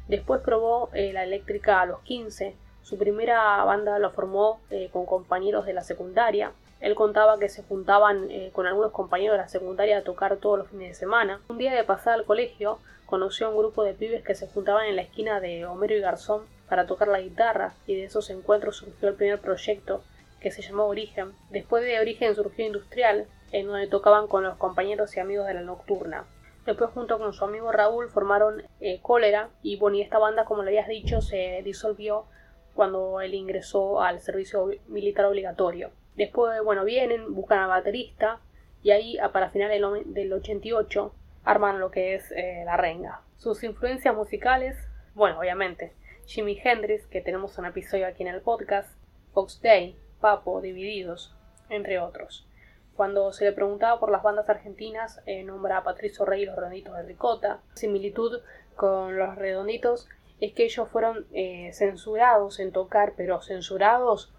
Después 0.08 0.40
probó 0.40 0.90
eh, 0.92 1.12
la 1.12 1.24
eléctrica 1.24 1.80
a 1.80 1.86
los 1.86 2.00
15. 2.00 2.54
Su 2.82 2.98
primera 2.98 3.62
banda 3.64 3.98
la 3.98 4.10
formó 4.10 4.60
eh, 4.70 4.90
con 4.92 5.06
compañeros 5.06 5.66
de 5.66 5.72
la 5.72 5.82
secundaria. 5.82 6.52
Él 6.80 6.94
contaba 6.94 7.38
que 7.38 7.48
se 7.48 7.62
juntaban 7.62 8.30
eh, 8.30 8.50
con 8.52 8.66
algunos 8.66 8.92
compañeros 8.92 9.34
de 9.34 9.42
la 9.42 9.48
secundaria 9.48 9.98
a 9.98 10.02
tocar 10.04 10.36
todos 10.36 10.58
los 10.58 10.68
fines 10.68 10.88
de 10.88 10.94
semana. 10.94 11.40
Un 11.48 11.58
día 11.58 11.74
de 11.74 11.84
pasar 11.84 12.14
al 12.14 12.24
colegio, 12.24 12.78
conoció 13.06 13.46
a 13.46 13.50
un 13.50 13.58
grupo 13.58 13.84
de 13.84 13.94
pibes 13.94 14.22
que 14.22 14.34
se 14.34 14.48
juntaban 14.48 14.86
en 14.86 14.96
la 14.96 15.02
esquina 15.02 15.40
de 15.40 15.66
Homero 15.66 15.96
y 15.96 16.00
Garzón 16.00 16.42
para 16.68 16.86
tocar 16.86 17.08
la 17.08 17.20
guitarra, 17.20 17.74
y 17.86 17.96
de 17.96 18.04
esos 18.04 18.30
encuentros 18.30 18.76
surgió 18.76 19.08
el 19.08 19.16
primer 19.16 19.40
proyecto, 19.40 20.02
que 20.40 20.50
se 20.50 20.62
llamó 20.62 20.86
Origen. 20.86 21.32
Después 21.50 21.84
de 21.84 22.00
Origen 22.00 22.34
surgió 22.34 22.66
Industrial, 22.66 23.26
en 23.52 23.66
donde 23.66 23.86
tocaban 23.86 24.26
con 24.26 24.44
los 24.44 24.56
compañeros 24.56 25.16
y 25.16 25.20
amigos 25.20 25.46
de 25.46 25.54
la 25.54 25.62
Nocturna. 25.62 26.24
Después 26.66 26.90
junto 26.90 27.18
con 27.18 27.32
su 27.32 27.44
amigo 27.44 27.72
Raúl 27.72 28.10
formaron 28.10 28.62
eh, 28.80 29.00
Cólera 29.00 29.50
y 29.62 29.76
bueno, 29.76 29.96
y 29.96 30.02
esta 30.02 30.18
banda 30.18 30.44
como 30.44 30.62
le 30.62 30.70
habías 30.70 30.88
dicho 30.88 31.20
se 31.20 31.62
disolvió 31.64 32.26
cuando 32.74 33.20
él 33.20 33.34
ingresó 33.34 34.00
al 34.00 34.20
servicio 34.20 34.70
militar 34.86 35.24
obligatorio. 35.26 35.90
Después, 36.16 36.62
bueno, 36.62 36.84
vienen, 36.84 37.34
buscan 37.34 37.58
al 37.60 37.68
baterista 37.68 38.40
y 38.82 38.90
ahí 38.90 39.18
para 39.32 39.50
final 39.50 39.70
del, 40.06 40.32
88 40.32 41.14
arman 41.44 41.80
lo 41.80 41.90
que 41.90 42.14
es 42.14 42.30
eh, 42.32 42.62
la 42.64 42.76
renga. 42.76 43.22
Sus 43.36 43.62
influencias 43.64 44.14
musicales, 44.14 44.76
bueno, 45.14 45.38
obviamente, 45.40 45.92
Jimi 46.26 46.60
Hendrix, 46.62 47.06
que 47.06 47.20
tenemos 47.20 47.56
un 47.58 47.66
episodio 47.66 48.06
aquí 48.06 48.22
en 48.22 48.28
el 48.28 48.42
podcast, 48.42 48.88
Fox 49.32 49.60
Day, 49.62 49.96
Papo, 50.20 50.60
Divididos, 50.60 51.34
entre 51.68 51.98
otros. 51.98 52.46
Cuando 52.94 53.32
se 53.32 53.46
le 53.46 53.52
preguntaba 53.52 53.98
por 53.98 54.10
las 54.10 54.22
bandas 54.22 54.48
argentinas, 54.48 55.22
eh, 55.24 55.42
nombra 55.42 55.78
a 55.78 55.84
Patricio 55.84 56.24
Rey 56.24 56.42
y 56.42 56.46
los 56.46 56.56
Redonditos 56.56 56.96
de 56.96 57.02
Ricota. 57.02 57.60
Similitud 57.74 58.40
con 58.76 59.16
los 59.16 59.36
Redonditos 59.36 60.08
es 60.40 60.52
que 60.52 60.64
ellos 60.64 60.88
fueron 60.88 61.26
eh, 61.32 61.70
censurados 61.72 62.60
en 62.60 62.72
tocar, 62.72 63.14
pero 63.16 63.40
censurados 63.40 64.32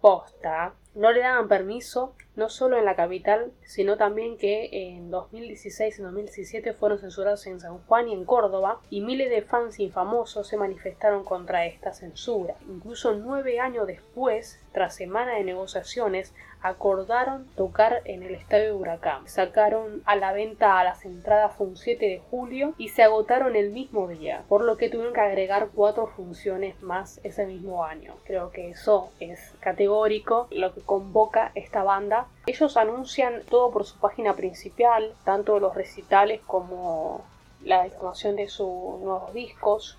posta. 0.00 0.74
No 0.98 1.12
le 1.12 1.20
daban 1.20 1.46
permiso 1.46 2.16
no 2.38 2.48
solo 2.48 2.76
en 2.76 2.84
la 2.84 2.94
capital, 2.94 3.52
sino 3.64 3.96
también 3.96 4.36
que 4.38 4.68
en 4.72 5.10
2016 5.10 5.98
y 5.98 6.02
2017 6.02 6.72
fueron 6.72 6.98
censurados 6.98 7.46
en 7.48 7.58
San 7.58 7.78
Juan 7.78 8.08
y 8.08 8.12
en 8.12 8.24
Córdoba, 8.24 8.80
y 8.90 9.00
miles 9.00 9.28
de 9.28 9.42
fans 9.42 9.80
infamosos 9.80 10.46
se 10.46 10.56
manifestaron 10.56 11.24
contra 11.24 11.66
esta 11.66 11.92
censura. 11.92 12.54
Incluso 12.68 13.14
nueve 13.14 13.58
años 13.58 13.88
después, 13.88 14.60
tras 14.72 14.94
semanas 14.94 15.36
de 15.36 15.44
negociaciones, 15.44 16.32
acordaron 16.62 17.46
tocar 17.56 18.02
en 18.04 18.22
el 18.22 18.34
Estadio 18.34 18.76
Huracán. 18.76 19.28
Sacaron 19.28 20.02
a 20.06 20.16
la 20.16 20.32
venta 20.32 20.78
a 20.78 20.84
las 20.84 21.04
entradas 21.04 21.54
un 21.58 21.76
7 21.76 22.04
de 22.04 22.22
julio 22.30 22.74
y 22.78 22.88
se 22.88 23.02
agotaron 23.02 23.56
el 23.56 23.70
mismo 23.70 24.08
día, 24.08 24.44
por 24.48 24.62
lo 24.64 24.76
que 24.76 24.88
tuvieron 24.88 25.14
que 25.14 25.20
agregar 25.20 25.68
cuatro 25.74 26.06
funciones 26.06 26.80
más 26.82 27.20
ese 27.22 27.46
mismo 27.46 27.84
año. 27.84 28.14
Creo 28.24 28.50
que 28.50 28.70
eso 28.70 29.10
es 29.20 29.54
categórico 29.60 30.48
lo 30.50 30.74
que 30.74 30.80
convoca 30.88 31.52
esta 31.54 31.82
banda. 31.82 32.28
Ellos 32.46 32.78
anuncian 32.78 33.42
todo 33.50 33.70
por 33.70 33.84
su 33.84 33.98
página 33.98 34.34
principal, 34.34 35.12
tanto 35.22 35.60
los 35.60 35.74
recitales 35.74 36.40
como 36.46 37.26
la 37.62 37.86
información 37.86 38.36
de 38.36 38.48
sus 38.48 38.98
nuevos 39.00 39.34
discos. 39.34 39.98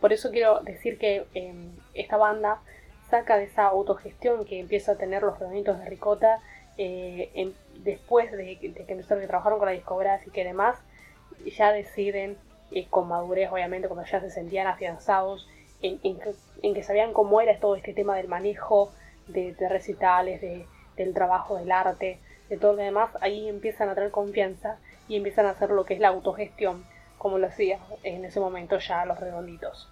Por 0.00 0.14
eso 0.14 0.30
quiero 0.30 0.60
decir 0.60 0.96
que 0.96 1.26
em, 1.34 1.70
esta 1.92 2.16
banda 2.16 2.62
saca 3.10 3.36
de 3.36 3.44
esa 3.44 3.66
autogestión 3.66 4.46
que 4.46 4.58
empieza 4.58 4.92
a 4.92 4.96
tener 4.96 5.22
los 5.22 5.38
redonditos 5.38 5.78
de 5.78 5.84
ricota 5.84 6.40
eh, 6.78 7.52
después 7.84 8.32
de, 8.32 8.58
que 8.58 8.84
empezaron 8.88 9.22
a 9.22 9.26
trabajar 9.26 9.52
con 9.58 9.66
la 9.66 9.72
discográfica 9.72 10.40
y 10.40 10.44
demás, 10.44 10.78
ya 11.44 11.72
deciden 11.72 12.38
eh, 12.70 12.86
con 12.88 13.06
madurez, 13.06 13.52
obviamente, 13.52 13.86
cuando 13.86 14.10
ya 14.10 14.22
se 14.22 14.30
sentían 14.30 14.66
afianzados 14.66 15.46
en, 15.82 15.98
que, 16.74 16.82
sabían 16.82 17.12
cómo 17.12 17.42
era 17.42 17.58
todo 17.58 17.76
este 17.76 17.92
tema 17.92 18.16
del 18.16 18.28
manejo 18.28 18.92
de, 19.32 19.68
recitales, 19.68 20.40
del 20.40 21.14
trabajo 21.14 21.56
del 21.56 21.72
arte, 21.72 22.20
de 22.48 22.56
todo 22.58 22.74
lo 22.74 22.82
demás, 22.82 23.10
ahí 23.20 23.48
empiezan 23.48 23.88
a 23.88 23.94
tener 23.94 24.10
confianza 24.10 24.78
y 25.08 25.16
empiezan 25.16 25.46
a 25.46 25.50
hacer 25.50 25.70
lo 25.70 25.84
que 25.84 25.94
es 25.94 26.00
la 26.00 26.08
autogestión, 26.08 26.84
como 27.18 27.38
lo 27.38 27.46
hacía 27.46 27.78
en 28.02 28.24
ese 28.24 28.40
momento 28.40 28.78
ya 28.78 29.04
los 29.04 29.18
redonditos. 29.18 29.88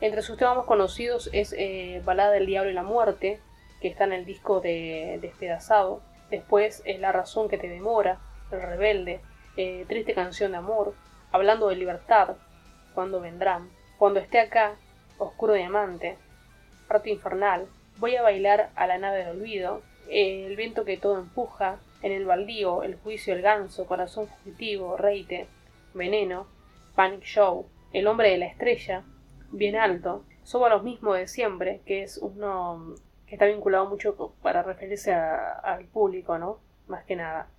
Entre 0.00 0.22
sus 0.22 0.38
temas 0.38 0.56
más 0.56 0.66
conocidos 0.66 1.28
es 1.32 1.54
eh, 1.58 2.00
Balada 2.04 2.32
del 2.32 2.46
Diablo 2.46 2.70
y 2.70 2.74
la 2.74 2.82
Muerte, 2.82 3.38
que 3.80 3.88
está 3.88 4.04
en 4.04 4.12
el 4.12 4.24
disco 4.24 4.60
de 4.60 5.18
Despedazado. 5.20 6.00
Después 6.30 6.82
es 6.84 7.00
La 7.00 7.12
Razón 7.12 7.48
que 7.48 7.58
te 7.58 7.68
demora, 7.68 8.18
El 8.50 8.62
Rebelde, 8.62 9.20
eh, 9.56 9.84
Triste 9.88 10.14
Canción 10.14 10.52
de 10.52 10.58
Amor, 10.58 10.94
Hablando 11.32 11.68
de 11.68 11.76
Libertad, 11.76 12.36
Cuando 12.94 13.20
Vendrán, 13.20 13.68
Cuando 13.98 14.20
esté 14.20 14.40
acá, 14.40 14.76
Oscuro 15.18 15.52
Diamante, 15.52 16.16
Rato 16.88 17.08
Infernal, 17.08 17.66
Voy 18.00 18.16
a 18.16 18.22
bailar 18.22 18.70
a 18.76 18.86
la 18.86 18.96
nave 18.96 19.18
del 19.18 19.36
olvido, 19.36 19.82
eh, 20.08 20.46
El 20.46 20.56
viento 20.56 20.86
que 20.86 20.96
todo 20.96 21.18
empuja, 21.18 21.80
En 22.00 22.12
el 22.12 22.24
baldío, 22.24 22.82
El 22.82 22.96
juicio, 22.96 23.34
el 23.34 23.42
ganso, 23.42 23.84
Corazón 23.84 24.26
fugitivo, 24.26 24.96
Reite, 24.96 25.48
Veneno, 25.92 26.46
Panic 26.94 27.24
Show, 27.24 27.68
El 27.92 28.06
hombre 28.06 28.30
de 28.30 28.38
la 28.38 28.46
estrella, 28.46 29.04
bien 29.52 29.76
alto. 29.76 30.24
Somos 30.44 30.70
los 30.70 30.82
mismos 30.82 31.18
de 31.18 31.28
siempre, 31.28 31.82
que 31.84 32.02
es 32.02 32.16
uno 32.16 32.94
que 33.26 33.34
está 33.34 33.44
vinculado 33.44 33.86
mucho 33.86 34.16
para 34.40 34.62
referirse 34.62 35.12
al 35.12 35.84
público, 35.84 36.38
¿no? 36.38 36.58
Más 36.88 37.04
que 37.04 37.16
nada, 37.16 37.50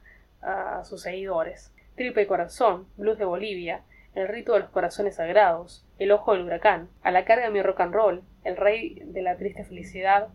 a 0.41 0.83
sus 0.85 1.03
seguidores. 1.03 1.71
Triple 1.95 2.25
Corazón, 2.25 2.87
Blues 2.97 3.19
de 3.19 3.25
Bolivia, 3.25 3.83
El 4.15 4.27
Rito 4.27 4.53
de 4.53 4.61
los 4.61 4.69
Corazones 4.69 5.17
Sagrados, 5.17 5.85
El 6.01 6.11
Ojo 6.11 6.33
del 6.33 6.45
Huracán, 6.45 6.89
A 7.03 7.11
la 7.11 7.25
carga 7.25 7.51
mi 7.51 7.61
rock 7.61 7.81
and 7.81 7.93
roll, 7.93 8.23
El 8.43 8.57
Rey 8.57 9.03
de 9.05 9.21
la 9.21 9.37
Triste 9.37 9.65
Felicidad, 9.65 10.29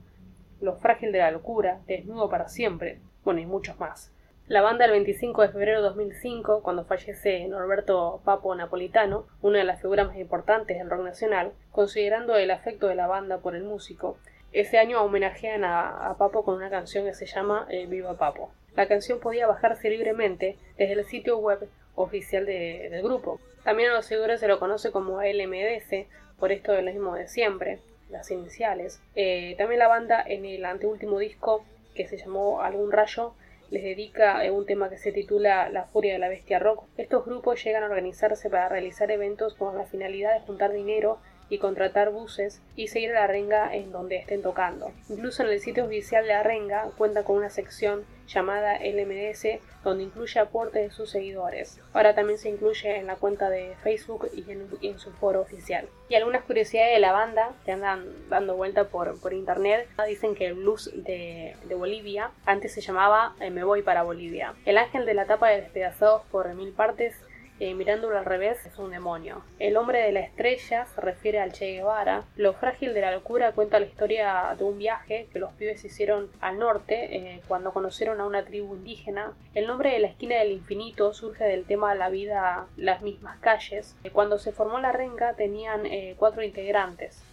Lo 0.61 0.77
Frágil 0.77 1.11
de 1.11 1.19
la 1.19 1.33
Locura, 1.33 1.81
Desnudo 1.89 2.31
para 2.31 2.49
Siempre, 2.49 3.01
bueno, 3.25 3.41
y 3.41 3.47
muchos 3.47 3.77
más. 3.81 4.13
La 4.47 4.63
banda 4.63 4.85
el 4.85 4.93
25 4.93 5.43
de 5.43 5.49
febrero 5.49 5.79
de 5.79 5.89
2005, 5.89 6.63
cuando 6.63 6.85
fallece 6.85 7.49
Norberto 7.49 8.21
Papo 8.25 8.55
Napolitano, 8.55 9.27
una 9.43 9.59
de 9.59 9.65
las 9.65 9.81
figuras 9.81 10.07
más 10.07 10.17
importantes 10.19 10.79
del 10.79 10.89
rock 10.89 11.03
nacional, 11.03 11.51
considerando 11.73 12.37
el 12.37 12.53
afecto 12.53 12.87
de 12.87 12.95
la 12.95 13.09
banda 13.09 13.39
por 13.39 13.57
el 13.57 13.65
músico, 13.65 14.19
ese 14.53 14.79
año 14.79 15.03
homenajean 15.03 15.65
a, 15.65 16.15
Papo 16.17 16.45
con 16.45 16.55
una 16.55 16.71
canción 16.71 17.07
que 17.07 17.15
se 17.15 17.27
llama 17.27 17.67
eh, 17.71 17.87
Viva 17.87 18.17
Papo. 18.17 18.53
La 18.77 18.87
canción 18.87 19.19
podía 19.19 19.49
bajarse 19.49 19.91
libremente 19.91 20.59
desde 20.79 20.93
el 20.93 21.05
sitio 21.07 21.39
web 21.39 21.69
oficial 21.97 22.47
del 22.47 23.03
grupo. 23.03 23.41
También 23.67 23.91
a 23.91 23.95
los 23.95 24.07
seguidores 24.07 24.39
se 24.39 24.47
lo 24.47 24.61
conoce 24.61 24.93
como 24.93 25.21
LMDS, 25.21 26.07
por 26.39 26.53
esto 26.53 26.71
de 26.71 26.83
lo 26.83 26.93
mismo 26.93 27.17
de 27.17 27.27
siempre, 27.27 27.81
las 28.11 28.31
iniciales. 28.31 29.01
Eh, 29.17 29.57
también 29.59 29.81
la 29.81 29.89
banda 29.89 30.23
en 30.25 30.45
el 30.45 30.65
anteúltimo 30.65 31.19
disco, 31.19 31.65
que 31.97 32.07
se 32.07 32.17
llamó 32.17 32.63
Algún 32.63 32.93
Rayo, 32.93 33.35
les 33.71 33.83
dedica 33.83 34.45
eh, 34.45 34.53
un 34.53 34.67
tema 34.67 34.89
que 34.89 34.99
se 34.99 35.11
titula 35.11 35.69
La 35.69 35.87
Furia 35.87 36.13
de 36.13 36.21
la 36.21 36.29
Bestia 36.29 36.61
Rock. 36.61 36.85
Estos 36.97 37.25
grupos 37.27 37.65
llegan 37.65 37.83
a 37.83 37.87
organizarse 37.87 38.49
para 38.49 38.69
realizar 38.69 39.11
eventos 39.11 39.57
con 39.57 39.77
la 39.77 39.85
finalidad 39.85 40.35
de 40.35 40.47
juntar 40.47 40.73
dinero 40.73 41.19
y 41.49 41.59
contratar 41.59 42.11
buses 42.11 42.63
y 42.77 42.87
seguir 42.87 43.17
a 43.17 43.23
la 43.23 43.27
renga 43.27 43.75
en 43.75 43.91
donde 43.91 44.15
estén 44.15 44.43
tocando. 44.43 44.93
Incluso 45.09 45.43
en 45.43 45.49
el 45.49 45.59
sitio 45.59 45.87
oficial 45.87 46.23
de 46.23 46.35
la 46.35 46.45
renga 46.45 46.89
cuenta 46.97 47.25
con 47.25 47.39
una 47.39 47.51
sección 47.51 48.05
llamada 48.27 48.79
LMS 48.79 49.61
donde 49.85 50.03
incluye 50.03 50.41
aportes 50.41 50.83
de 50.83 50.91
sus 50.91 51.11
seguidores. 51.11 51.81
Ahora 51.93 52.15
también 52.15 52.39
se 52.39 52.49
incluye 52.49 52.97
en 52.97 53.07
la 53.07 53.17
cuenta 53.17 53.49
de 53.49 53.77
Facebook 53.83 54.29
y 54.35 54.45
en, 54.51 54.99
su 54.99 55.13
foro 55.13 55.41
oficial. 55.41 55.89
Y 56.09 56.17
algunas 56.17 56.43
curiosidades 56.43 56.95
de 56.95 57.01
la 57.01 57.13
banda 57.13 57.53
que 57.65 57.73
andan 57.73 58.05
dando 58.29 58.57
vuelta 58.57 58.85
por, 58.85 59.21
por 59.21 59.33
internet 59.33 59.89
dicen 60.09 60.35
que 60.35 60.47
el 60.47 60.55
blues 60.55 60.91
de, 60.95 61.57
Bolivia 61.77 62.31
antes 62.47 62.73
se 62.73 62.81
llamaba 62.81 63.35
eh, 63.39 63.51
Me 63.51 63.63
voy 63.63 63.83
para 63.83 64.03
Bolivia. 64.03 64.55
El 64.65 64.79
ángel 64.79 65.05
de 65.07 65.15
la 65.15 65.27
tapa 65.27 65.49
de 65.51 65.61
Despedazados 65.61 66.23
por 66.33 66.53
mil 66.55 66.73
partes 66.73 67.15
eh, 67.61 67.75
mirándolo 67.75 68.19
al 68.19 68.25
revés, 68.25 68.65
es 68.67 68.79
un 68.79 68.91
demonio. 68.91 69.43
El 69.59 69.77
hombre 69.77 70.01
de 70.01 70.13
la 70.13 70.21
estrella 70.21 70.87
se 70.87 71.01
refiere 71.01 71.41
al 71.41 71.53
Che 71.53 71.73
Guevara. 71.73 72.25
Lo 72.37 72.53
frágil 72.53 72.95
de 72.95 73.01
la 73.01 73.13
locura 73.13 73.53
cuenta 73.53 73.81
la 73.81 73.87
historia 73.87 74.55
de 74.59 74.65
un 74.65 74.79
viaje 74.79 75.29
que 75.33 75.39
los 75.39 75.53
pibes 75.53 75.85
hicieron 75.85 76.31
al 76.41 76.59
norte 76.59 77.17
eh, 77.17 77.41
cuando 77.49 77.73
conocieron 77.73 78.21
a 78.21 78.27
una 78.27 78.45
tribu 78.45 78.75
indígena. 78.75 79.33
El 79.55 79.67
nombre 79.67 79.93
de 79.93 80.01
la 80.01 80.09
esquina 80.09 80.37
del 80.37 80.53
infinito 80.53 81.13
surge 81.13 81.45
del 81.45 81.65
tema 81.65 81.93
de 81.93 81.99
la 81.99 82.11
vida, 82.11 82.67
las 82.77 83.03
mismas 83.03 83.39
calles. 83.39 83.97
Eh, 84.05 84.11
cuando 84.11 84.39
se 84.39 84.53
formó 84.53 84.79
la 84.79 84.93
renga 84.93 85.35
tenían 85.35 85.85
cuatro 86.17 86.43
integrantes 86.43 87.26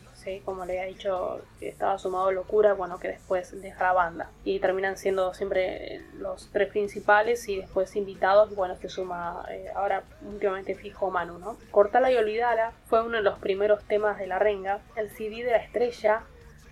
como 0.46 0.66
le 0.66 0.80
había 0.80 0.94
dicho, 0.94 1.42
estaba 1.62 1.98
sumado 1.98 2.32
Locura, 2.32 2.74
bueno, 2.74 3.00
que 3.00 3.10
después 3.10 3.60
deja 3.62 3.84
la 3.84 3.94
banda. 3.94 4.30
Y 4.44 4.60
terminan 4.60 4.98
siendo 4.98 5.34
siempre 5.34 6.02
los 6.18 6.50
tres 6.52 6.70
principales 6.70 7.48
y 7.50 7.58
después 7.58 7.96
invitados, 7.96 8.56
bueno, 8.56 8.76
se 8.78 8.90
suma 8.90 9.46
eh, 9.50 9.68
ahora 9.76 10.04
últimamente 10.22 10.76
fijo 10.76 11.12
Manu, 11.12 11.40
¿no? 11.40 11.58
Cortala 11.72 12.12
y 12.12 12.16
Olvidala 12.16 12.72
fue 12.88 13.02
uno 13.02 13.18
de 13.18 13.24
los 13.24 13.40
primeros 13.40 13.84
temas 13.84 14.18
de 14.18 14.28
la 14.28 14.40
renga. 14.40 14.80
El 14.96 15.10
CD 15.10 15.44
de 15.44 15.52
la 15.52 15.58
estrella, 15.58 16.24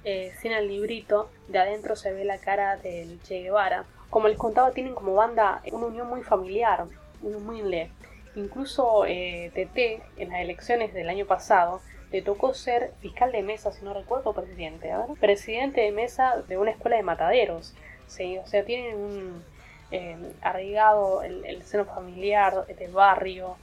eh, 0.03 0.33
sin 0.39 0.51
el 0.51 0.67
librito, 0.67 1.29
de 1.47 1.59
adentro 1.59 1.95
se 1.95 2.11
ve 2.13 2.25
la 2.25 2.37
cara 2.37 2.77
del 2.77 3.21
Che 3.23 3.41
Guevara. 3.41 3.85
Como 4.09 4.27
les 4.27 4.37
contaba, 4.37 4.71
tienen 4.71 4.95
como 4.95 5.13
banda 5.13 5.61
una 5.71 5.85
unión 5.87 6.07
muy 6.07 6.23
familiar, 6.23 6.85
muy 7.21 7.33
humilde. 7.33 7.91
Incluso 8.35 9.05
eh, 9.05 9.51
TT, 9.53 10.19
en 10.21 10.29
las 10.29 10.41
elecciones 10.41 10.93
del 10.93 11.09
año 11.09 11.25
pasado, 11.25 11.81
le 12.11 12.21
tocó 12.21 12.53
ser 12.53 12.91
fiscal 12.99 13.31
de 13.31 13.41
mesa, 13.41 13.71
si 13.71 13.83
no 13.85 13.93
recuerdo, 13.93 14.33
presidente, 14.33 14.91
presidente 15.19 15.81
de 15.81 15.91
mesa 15.91 16.43
de 16.47 16.57
una 16.57 16.71
escuela 16.71 16.97
de 16.97 17.03
mataderos. 17.03 17.73
¿sí? 18.07 18.37
O 18.37 18.45
sea, 18.45 18.65
tienen 18.65 18.97
un 18.97 19.43
eh, 19.91 20.17
arraigado 20.41 21.23
el, 21.23 21.63
seno 21.63 21.85
familiar 21.85 22.65
del 22.67 22.91
barrio. 22.91 23.55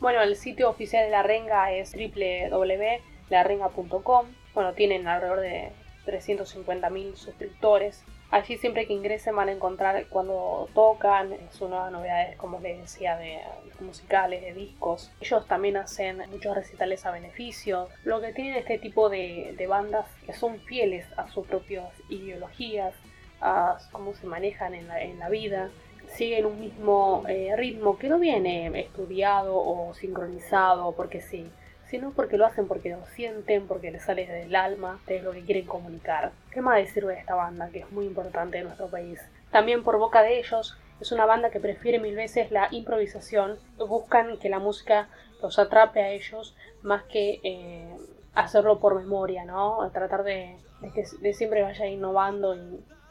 Bueno, 0.00 0.22
el 0.22 0.36
sitio 0.36 0.70
oficial 0.70 1.04
de 1.04 1.10
la 1.10 1.22
renga 1.22 1.70
es 1.72 1.92
www.larenga.com. 1.92 4.26
Bueno, 4.54 4.72
tienen 4.74 5.08
alrededor 5.08 5.40
de 5.40 5.72
350.000 6.06 7.14
suscriptores. 7.14 8.04
Allí 8.32 8.56
siempre 8.56 8.86
que 8.86 8.94
ingresen 8.94 9.36
van 9.36 9.50
a 9.50 9.52
encontrar 9.52 10.06
cuando 10.08 10.66
tocan 10.72 11.36
sus 11.50 11.68
nuevas 11.68 11.92
novedades, 11.92 12.34
como 12.38 12.60
les 12.60 12.80
decía, 12.80 13.18
de 13.18 13.40
musicales, 13.80 14.40
de 14.40 14.54
discos. 14.54 15.12
Ellos 15.20 15.46
también 15.46 15.76
hacen 15.76 16.22
muchos 16.30 16.54
recitales 16.54 17.04
a 17.04 17.10
beneficio. 17.10 17.88
Lo 18.04 18.22
que 18.22 18.32
tienen 18.32 18.54
este 18.54 18.78
tipo 18.78 19.10
de, 19.10 19.54
bandas 19.68 20.06
que 20.24 20.32
son 20.32 20.60
fieles 20.60 21.04
a 21.18 21.28
sus 21.28 21.46
propias 21.46 21.92
ideologías, 22.08 22.94
a 23.42 23.76
cómo 23.92 24.14
se 24.14 24.26
manejan 24.26 24.72
en 24.72 25.18
la, 25.18 25.28
vida. 25.28 25.68
siguen 26.14 26.46
un 26.46 26.58
mismo 26.58 27.24
eh, 27.28 27.54
ritmo 27.54 27.98
que 27.98 28.08
no 28.08 28.18
viene 28.18 28.80
estudiado 28.80 29.56
o 29.56 29.92
sincronizado 29.92 30.92
porque 30.92 31.20
sí, 31.20 31.50
sino 31.92 32.10
porque 32.12 32.38
lo 32.38 32.46
hacen 32.46 32.66
porque 32.68 32.88
lo 32.88 33.04
sienten, 33.14 33.66
porque 33.66 33.90
les 33.90 34.02
sale 34.02 34.26
del 34.26 34.56
alma, 34.56 34.98
es 35.06 35.22
lo 35.22 35.32
que 35.32 35.42
quieren 35.42 35.66
comunicar. 35.66 36.32
¿Qué 36.50 36.62
más 36.62 36.76
decir 36.78 37.04
de 37.04 37.18
esta 37.18 37.34
banda 37.34 37.68
que 37.68 37.80
es 37.80 37.92
muy 37.92 38.06
importante 38.06 38.56
en 38.56 38.64
nuestro 38.64 38.86
país? 38.88 39.20
También 39.50 39.84
por 39.84 39.98
boca 39.98 40.22
de 40.22 40.38
ellos, 40.38 40.78
es 41.02 41.12
una 41.12 41.26
banda 41.26 41.50
que 41.50 41.60
prefiere 41.60 41.98
mil 41.98 42.16
veces 42.16 42.50
la 42.50 42.68
improvisación, 42.70 43.58
buscan 43.76 44.38
que 44.38 44.48
la 44.48 44.58
música 44.58 45.10
los 45.42 45.58
atrape 45.58 46.00
a 46.00 46.08
ellos 46.08 46.56
más 46.80 47.02
que 47.02 47.40
eh, 47.44 47.94
hacerlo 48.34 48.80
por 48.80 48.94
memoria, 48.94 49.44
¿no? 49.44 49.86
Tratar 49.92 50.24
de, 50.24 50.56
que 50.94 51.34
siempre 51.34 51.60
vaya 51.60 51.86
innovando 51.86 52.56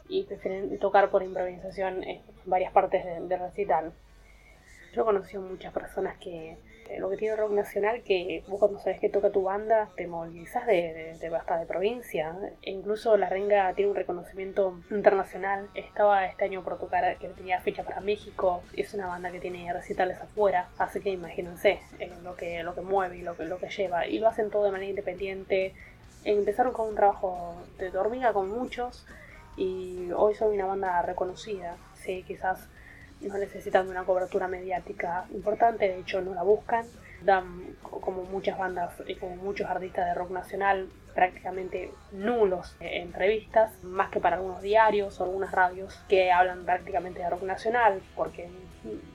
y, 0.08 0.24
prefieren 0.24 0.76
tocar 0.80 1.08
por 1.10 1.22
improvisación 1.22 2.02
en 2.02 2.20
varias 2.46 2.72
partes 2.72 3.04
del 3.04 3.28
de 3.28 3.36
recital. 3.36 3.92
Yo 4.92 5.04
conocí 5.04 5.36
a 5.36 5.40
muchas 5.40 5.72
personas 5.72 6.18
que 6.18 6.58
lo 6.98 7.10
que 7.10 7.16
tiene 7.16 7.36
rock 7.36 7.52
nacional 7.52 8.02
que 8.02 8.44
vos 8.48 8.58
cuando 8.58 8.78
sabes 8.78 9.00
que 9.00 9.08
toca 9.08 9.30
tu 9.30 9.42
banda 9.42 9.88
te 9.96 10.06
movilizas 10.06 10.66
de, 10.66 11.16
de, 11.18 11.36
hasta 11.36 11.58
de 11.58 11.66
provincia. 11.66 12.36
E 12.62 12.70
incluso 12.70 13.16
La 13.16 13.28
Renga 13.28 13.72
tiene 13.74 13.90
un 13.90 13.96
reconocimiento 13.96 14.78
internacional. 14.90 15.68
Estaba 15.74 16.26
este 16.26 16.44
año 16.44 16.62
por 16.62 16.78
tocar 16.78 17.16
que 17.18 17.28
tenía 17.28 17.60
fecha 17.60 17.82
para 17.82 18.00
México. 18.00 18.62
Es 18.76 18.94
una 18.94 19.06
banda 19.06 19.30
que 19.30 19.40
tiene 19.40 19.72
recitales 19.72 20.20
afuera. 20.20 20.68
Así 20.78 21.00
que 21.00 21.10
imagínense 21.10 21.80
eh, 21.98 22.12
lo, 22.22 22.36
que, 22.36 22.62
lo 22.62 22.74
que 22.74 22.82
mueve 22.82 23.18
y 23.18 23.22
lo 23.22 23.36
que, 23.36 23.44
lo 23.44 23.58
que 23.58 23.68
lleva. 23.68 24.06
Y 24.06 24.18
lo 24.18 24.28
hacen 24.28 24.50
todo 24.50 24.64
de 24.64 24.70
manera 24.70 24.90
independiente. 24.90 25.74
Empezaron 26.24 26.72
con 26.72 26.88
un 26.88 26.94
trabajo 26.94 27.56
de 27.78 27.96
hormiga 27.98 28.32
con 28.32 28.48
muchos 28.48 29.06
y 29.56 30.10
hoy 30.12 30.34
son 30.34 30.52
una 30.52 30.66
banda 30.66 31.02
reconocida. 31.02 31.76
Sí, 31.94 32.24
quizás 32.26 32.68
no 33.22 33.38
necesitan 33.38 33.88
una 33.88 34.04
cobertura 34.04 34.48
mediática 34.48 35.26
importante, 35.32 35.88
de 35.88 36.00
hecho 36.00 36.20
no 36.20 36.34
la 36.34 36.42
buscan. 36.42 36.86
Dan, 37.22 37.76
como 37.82 38.24
muchas 38.24 38.58
bandas 38.58 38.94
y 39.06 39.14
como 39.14 39.36
muchos 39.36 39.70
artistas 39.70 40.06
de 40.06 40.14
rock 40.14 40.30
nacional, 40.30 40.88
prácticamente 41.14 41.92
nulos 42.10 42.74
entrevistas, 42.80 43.72
más 43.84 44.10
que 44.10 44.18
para 44.18 44.36
algunos 44.36 44.60
diarios 44.60 45.20
o 45.20 45.24
algunas 45.24 45.52
radios 45.52 46.02
que 46.08 46.32
hablan 46.32 46.64
prácticamente 46.64 47.20
de 47.20 47.30
rock 47.30 47.42
nacional, 47.42 48.02
porque 48.16 48.48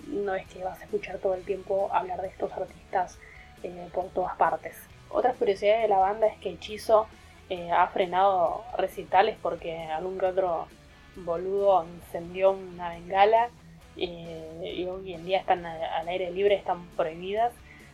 no 0.07 0.35
es 0.35 0.47
que 0.47 0.63
vas 0.63 0.79
a 0.79 0.85
escuchar 0.85 1.17
todo 1.17 1.33
el 1.33 1.43
tiempo 1.43 1.89
hablar 1.91 2.21
de 2.21 2.29
estos 2.29 2.51
artistas 2.53 3.17
eh, 3.63 3.89
por 3.93 4.05
todas 4.09 4.35
partes. 4.37 4.77
Otra 5.09 5.33
curiosidad 5.33 5.81
de 5.81 5.87
la 5.87 5.97
banda 5.97 6.27
es 6.27 6.37
que 6.39 6.51
Hechizo 6.51 7.07
eh, 7.49 7.71
ha 7.71 7.87
frenado 7.87 8.63
recitales 8.77 9.37
porque 9.41 9.77
algún 9.87 10.17
que 10.17 10.25
otro 10.25 10.67
boludo 11.15 11.85
incendió 11.85 12.51
una 12.51 12.89
bengala 12.89 13.49
y 13.97 14.85
hoy 14.85 15.13
en 15.13 15.25
día 15.25 15.39
están 15.39 15.65
al 15.65 16.07
aire 16.07 16.31
libre, 16.31 16.55
están 16.55 16.85
prohibidas, 16.95 17.53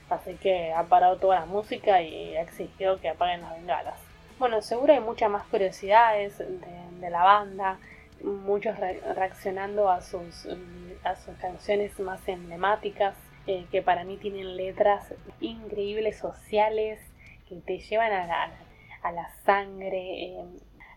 así 0.09 0.35
que 0.35 0.73
ha 0.73 0.83
parado 0.83 1.17
toda 1.17 1.39
la 1.39 1.45
música 1.45 2.01
y 2.01 2.35
ha 2.35 2.41
exigido 2.41 2.99
que 2.99 3.09
apaguen 3.09 3.41
las 3.41 3.53
bengalas. 3.53 3.99
Bueno, 4.39 4.61
seguro 4.61 4.93
hay 4.93 4.99
muchas 4.99 5.29
más 5.29 5.43
curiosidades 5.45 6.37
de, 6.39 7.09
la 7.09 7.23
banda, 7.23 7.79
muchos 8.23 8.77
reaccionando 8.77 9.89
a 9.89 10.01
sus, 10.01 10.47
a 11.03 11.15
sus 11.15 11.35
canciones 11.37 11.99
más 11.99 12.27
emblemáticas, 12.27 13.15
eh, 13.45 13.65
que 13.71 13.81
para 13.81 14.03
mí 14.05 14.17
tienen 14.17 14.55
letras 14.55 15.13
increíbles 15.39 16.17
sociales, 16.17 16.99
que 17.47 17.57
te 17.57 17.79
llevan 17.79 18.11
a 18.11 18.25
la, 18.25 18.51
a 19.03 19.11
la 19.11 19.29
sangre, 19.45 20.23
eh, 20.23 20.45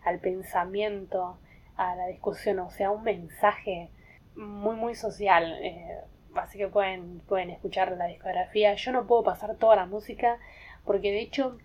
al 0.05 0.19
pensamiento, 0.19 1.37
a 1.75 1.95
la 1.95 2.07
discusión, 2.07 2.59
o 2.59 2.71
sea, 2.71 2.89
un 2.89 3.03
mensaje 3.03 3.89
muy, 4.37 4.75
muy 4.75 4.95
social. 4.95 5.57
Eh, 5.61 5.99
así 6.35 6.57
que 6.57 6.67
pueden, 6.67 7.19
pueden 7.27 7.49
escuchar 7.49 7.91
la 7.97 8.05
discografía. 8.05 8.73
Yo 8.75 8.91
no 8.91 9.07
puedo 9.07 9.23
pasar 9.23 9.55
toda 9.55 9.75
la 9.75 9.85
música 9.85 10.37
porque 10.85 11.11
de 11.11 11.21
hecho 11.21 11.57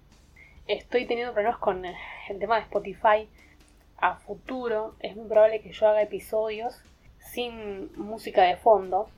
estoy 0.67 1.07
teniendo 1.07 1.33
problemas 1.33 1.59
con 1.59 1.85
el 1.85 2.38
tema 2.38 2.57
de 2.57 2.62
Spotify. 2.62 3.29
A 3.99 4.16
futuro 4.16 4.97
es 5.01 5.14
muy 5.14 5.29
probable 5.29 5.61
que 5.61 5.73
yo 5.73 5.87
haga 5.87 6.03
episodios 6.03 6.83
sin 7.18 7.92
música 7.97 8.42
de 8.42 8.57
fondo. 8.57 9.09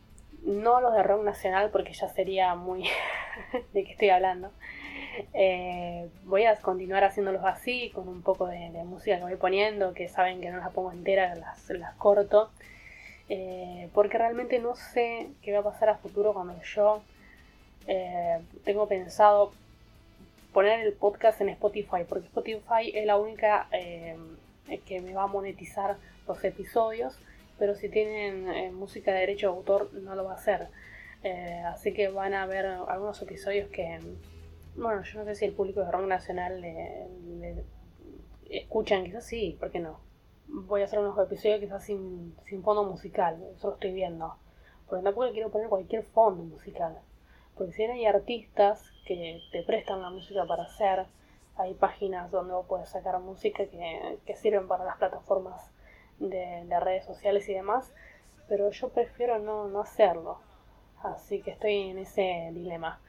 No 0.43 0.81
los 0.83 0.93
de 0.93 1.03
rock 1.03 1.25
nacional 1.25 1.71
porque 1.71 1.95
ya 1.95 2.09
sería 2.09 2.55
muy 2.55 2.83
de 3.73 3.85
qué 3.85 3.93
estoy 3.93 4.11
hablando. 4.11 4.51
Eh, 5.33 6.11
voy 6.25 6.45
a 6.45 6.57
continuar 6.57 7.05
haciéndolos 7.05 7.45
así, 7.45 7.91
con 7.95 8.09
un 8.09 8.23
poco 8.23 8.47
de, 8.47 8.69
música 8.85 9.17
que 9.17 9.23
voy 9.23 9.37
poniendo, 9.37 9.95
que 9.95 10.09
saben 10.09 10.41
que 10.41 10.51
no 10.51 10.59
las 10.59 10.71
pongo 10.73 10.93
enteras, 10.93 11.39
las, 11.39 11.71
las 11.71 11.95
corto. 11.95 12.51
Eh, 13.29 13.89
porque 13.95 14.19
realmente 14.19 14.59
no 14.59 14.77
sé 14.77 15.31
qué 15.41 15.53
va 15.53 15.61
a 15.61 15.73
pasar 15.73 15.89
a 15.89 15.97
futuro 15.97 16.35
cuando 16.35 16.61
yo 16.63 17.03
eh, 17.87 18.39
tengo 18.65 18.87
pensado 18.87 19.53
poner 20.53 20.81
el 20.81 20.93
podcast 20.93 21.41
en 21.41 21.49
Spotify, 21.49 22.05
porque 22.09 22.27
Spotify 22.27 22.93
es 22.93 23.07
la 23.07 23.17
única 23.17 23.67
eh, 23.73 24.17
que 24.87 25.01
me 25.01 25.15
va 25.15 25.25
a 25.25 25.27
monetizar 25.27 25.97
los 26.29 26.45
episodios, 26.45 27.19
pero 27.59 27.75
si 27.75 27.89
tienen 27.89 28.75
música 28.75 29.13
de 29.13 29.21
derecho 29.21 29.51
de 29.51 29.57
autor 29.57 29.93
no 29.95 30.15
lo 30.15 30.25
va 30.25 30.33
a 30.33 30.37
hacer. 30.37 30.69
así 31.67 31.93
que 31.93 32.09
van 32.09 32.35
a 32.35 32.43
haber 32.43 32.67
algunos 32.67 33.21
episodios 33.23 33.69
que, 33.71 33.99
bueno, 34.77 35.03
yo 35.03 35.19
no 35.19 35.25
sé 35.25 35.35
si 35.35 35.45
el 35.47 35.53
público 35.53 35.81
de 35.81 35.91
rock 35.91 36.07
nacional 36.07 36.61
le, 36.61 37.07
le 37.41 37.65
escuchan, 38.51 39.05
quizás 39.05 39.27
sí, 39.27 39.57
¿por 39.59 39.71
qué 39.71 39.81
no? 39.81 39.99
Voy 40.49 40.83
a 40.83 40.85
hacer 40.85 40.99
unos 40.99 41.19
episodios 41.19 41.61
quizás 41.61 41.85
sin, 41.85 42.37
sin 42.45 42.63
fondo 42.63 42.85
musical, 42.85 43.43
eso 43.55 43.69
lo 43.69 43.75
estoy 43.75 43.93
viendo. 43.93 44.37
Porque 44.87 45.03
tampoco 45.03 45.31
quiero 45.33 45.51
poner 45.51 45.69
cualquier 45.69 46.05
fondo 46.05 46.43
musical. 46.43 46.99
Porque 47.57 47.73
si 47.73 47.85
hay 47.85 48.07
artistas 48.07 48.91
que 49.07 49.41
te 49.53 49.63
prestan 49.63 50.03
la 50.03 50.11
música 50.11 50.45
para 50.47 50.65
hacer, 50.65 51.07
hay 51.57 51.75
páginas 51.75 52.31
donde 52.31 52.53
vos 52.53 52.67
puedes 52.67 52.89
sacar 52.89 53.19
música 53.21 53.65
que, 53.67 54.19
que 54.27 54.37
sirven 54.37 54.67
para 54.67 54.85
las 54.85 54.97
plataformas 54.97 55.71
de, 56.19 56.65
de, 56.67 56.81
redes 56.81 57.05
sociales 57.05 57.49
y 57.49 57.55
demás, 57.55 57.95
pero 58.49 58.71
yo 58.71 58.89
prefiero 58.89 59.39
no, 59.39 59.69
no 59.69 59.81
hacerlo. 59.81 60.41
Así 61.03 61.43
que 61.43 61.53
estoy 61.53 61.91
en 61.91 61.99
ese 61.99 62.51
dilema. 62.53 63.01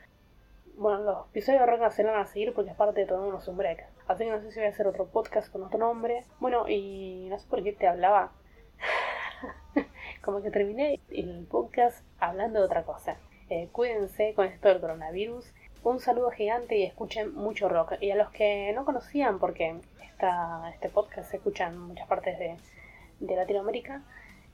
Bueno, 0.78 1.00
los 1.00 1.28
episodios 1.30 1.62
de 1.62 1.78
rock 1.78 1.92
se 1.92 2.04
van 2.04 2.20
a 2.20 2.26
seguir 2.26 2.54
porque 2.54 2.72
es 2.72 2.76
parte 2.76 3.02
de 3.02 3.08
todo 3.08 3.26
un 3.26 3.58
break. 3.58 3.95
Así 4.08 4.24
que 4.24 4.30
no 4.30 4.40
sé 4.40 4.52
si 4.52 4.60
voy 4.60 4.68
a 4.68 4.70
hacer 4.70 4.88
otro 4.88 5.08
podcast 5.08 5.52
con 5.52 5.64
otro 5.64 5.80
nombre. 5.80 6.24
Bueno, 6.40 6.68
y 6.70 7.28
no 7.30 7.40
sé 7.40 7.48
por 7.48 7.64
qué 7.64 7.74
te 7.74 7.88
hablaba. 7.88 8.32
Como 10.22 10.42
que 10.42 10.52
terminé 10.52 11.00
el 11.10 11.48
podcast 11.50 12.06
hablando 12.20 12.60
de 12.60 12.66
otra 12.66 12.84
cosa. 12.84 13.18
Eh, 13.50 13.70
cuídense 13.72 14.34
con 14.34 14.46
esto 14.46 14.70
del 14.70 14.80
coronavirus. 14.80 15.54
Un 15.84 16.00
saludo 16.00 16.32
gigante 16.32 16.78
y 16.78 16.84
escuchen 16.84 17.34
mucho 17.36 17.70
rock. 17.70 17.94
Y 18.02 18.12
a 18.12 18.16
los 18.16 18.30
que 18.32 18.72
no 18.74 18.86
conocían, 18.86 19.40
porque 19.40 19.80
esta, 20.04 20.70
este 20.74 20.90
podcast 20.90 21.30
se 21.30 21.38
escucha 21.38 21.68
en 21.68 21.78
muchas 21.78 22.08
partes 22.08 22.38
de, 22.40 22.58
de 23.20 23.36
Latinoamérica, 23.36 24.04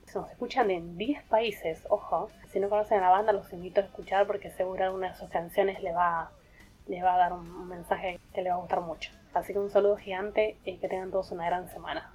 se 0.06 0.18
nos 0.18 0.30
escuchan 0.30 0.70
en 0.70 0.98
10 0.98 1.22
países, 1.24 1.86
ojo. 1.88 2.30
Si 2.48 2.60
no 2.60 2.68
conocen 2.68 2.98
a 2.98 3.02
la 3.02 3.10
banda, 3.10 3.32
los 3.32 3.52
invito 3.52 3.80
a 3.80 3.84
escuchar 3.84 4.26
porque 4.26 4.50
seguro 4.50 4.84
alguna 4.84 5.12
de 5.12 5.16
sus 5.16 5.30
canciones 5.30 5.82
le 5.82 5.92
va, 5.92 6.32
le 6.86 7.02
va 7.02 7.14
a 7.14 7.18
dar 7.18 7.32
un 7.32 7.68
mensaje 7.68 8.20
que 8.32 8.42
le 8.42 8.50
va 8.50 8.56
a 8.56 8.60
gustar 8.60 8.80
mucho. 8.80 9.10
Así 9.34 9.52
que 9.52 9.58
un 9.58 9.70
saludo 9.70 9.96
gigante 9.96 10.58
y 10.64 10.78
que 10.78 10.88
tengan 10.88 11.10
todos 11.10 11.32
una 11.32 11.46
gran 11.46 11.68
semana. 11.68 12.12